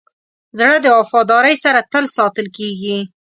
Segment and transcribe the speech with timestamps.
[0.59, 2.97] زړه د وفادارۍ سره تل ساتل کېږي.